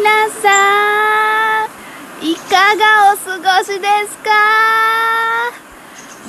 [0.00, 1.68] 皆さん、
[2.26, 4.30] いかがお過ごしですか？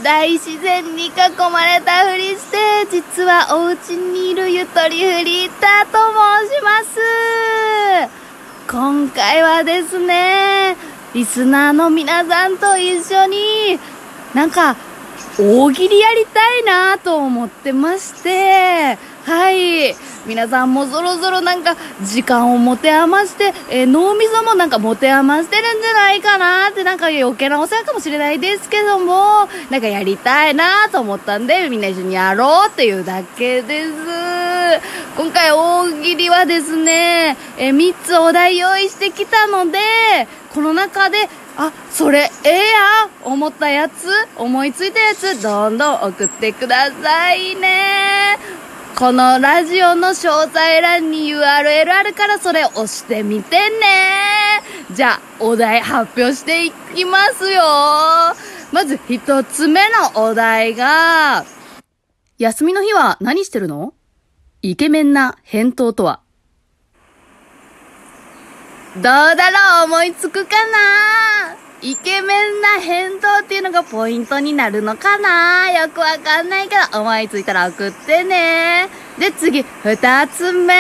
[0.03, 1.11] 大自然に囲
[1.49, 2.57] まれたふりして、
[2.91, 5.99] 実はお家にいるゆとりフリーターと
[6.43, 8.09] 申します。
[8.69, 10.75] 今回はですね、
[11.13, 13.79] リスナーの皆さんと一緒に、
[14.33, 14.75] なんか、
[15.39, 18.97] 大喜利やりたいなと思ってまして、
[19.31, 19.95] はい。
[20.27, 33.91] 皆さんもそろそろなんか時間を持て余して、えー、脳みそもなんか持て余してるんじゃないかなってなんか余計なお世話かもしれないですけども、なんかやりたいなと思ったんで、みんな一緒にやろうっていうだけです。
[35.15, 39.79] 今回大喜利はですね、えー、3つお題用意してきたので、
[40.53, 48.00] この中であ、それ、ええや思ったやつ、思いついたやつ、どんどん送ってくださいね。
[49.01, 54.61] このラジオの詳細欄に URL あるからそれ押してみてね。
[54.91, 57.63] じゃあ、お題発表していきますよ。
[58.71, 59.81] まず一つ目
[60.13, 61.45] のお題が、
[62.37, 63.95] 休みの日は何してるの？
[64.61, 66.19] イケメンな返答とは？
[68.97, 69.85] どうだろう？
[69.85, 70.77] 思いつくかな？
[71.83, 75.71] イケメンな返答っていうのがポイントになるのかな？
[75.71, 78.87] よくわかんないけど、思いついたら送ってね。
[79.21, 80.73] で、次、二つ目。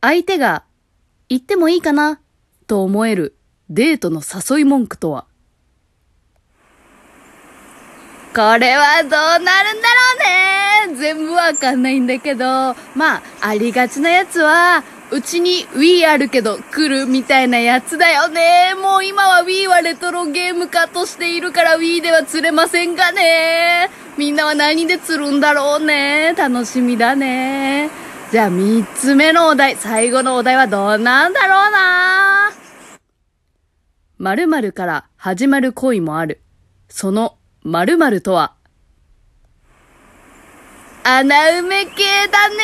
[0.00, 0.64] 相手が、
[1.28, 2.18] 言ってもいいかな
[2.66, 3.36] と思える
[3.68, 5.26] デートの誘い文句とは？
[8.34, 9.88] これはどうなるんだ
[10.86, 12.44] ろうね全部わかんないんだけど、
[12.94, 18.74] まあ、ありがちなやつは、うちに Wii あるけど来るみたいなやつだよね。
[18.80, 23.90] もう今は Wii はレトロゲーム化としているから Wii では釣れませんがね。
[24.18, 26.34] みんなは何で釣るんだろうね。
[26.36, 27.88] 楽しみだね。
[28.32, 32.50] じゃあ三つ目のお題、最後のお題はどうなんだろうな。
[34.18, 36.42] 〇〇から始まる恋もある。
[36.88, 38.54] その〇〇とは？
[41.04, 42.56] 穴埋め系だね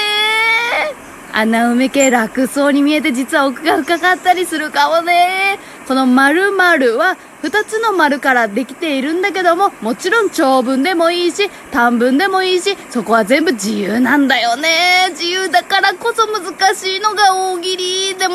[1.33, 5.59] 穴埋め系楽そうに見えて実は奥が深かったりするかもね。
[5.87, 15.09] この〇〇は2つの丸からできているんだけども、もちろん長文でもいいし、短文でもいいし、そこは全部自由なんだよね。
[15.11, 18.15] 自由だからこそ難しいのが大喜利。
[18.15, 18.35] でも、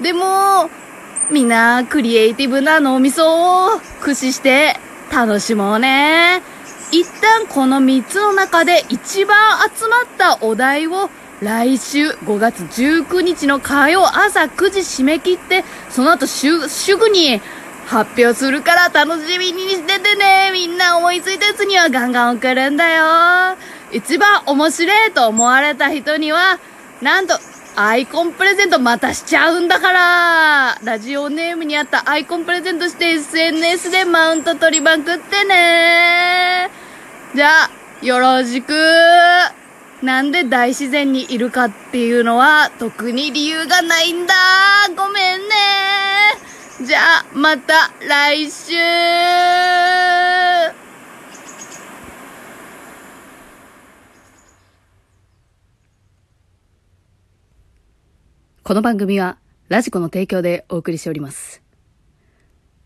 [0.00, 0.68] でも、
[1.30, 4.76] みんなクリエイティブな脳みそを駆使して
[5.12, 6.42] 楽しもうね。
[6.90, 9.36] 一旦この3つの中で一番
[9.76, 11.10] 集まったお題を
[11.40, 16.48] 来週5月19日の火曜朝9時締め切って、その後す
[16.96, 17.40] ぐに
[17.86, 20.50] 発表するから楽しみにしててね。
[20.52, 23.56] みんな思いついたやつにはガンガン送るんだよ。
[23.92, 26.58] 一番面白いと思われた人には、
[27.00, 27.38] なんと、
[27.76, 36.70] アイコンプレゼントまたしちゃうんだからラジオネームにあったアイコンプレゼントして SNS でマウント取りまくってね
[37.36, 37.70] じゃあ、
[38.04, 38.72] よろしく
[40.02, 44.34] なんで大自然にいるかっていうのは特に理由がないんだ。
[44.96, 45.54] ごめんね。
[46.86, 48.74] じゃあ、また来週。
[58.62, 59.38] この番組は
[59.68, 61.67] ラジコの提供でお送りしております。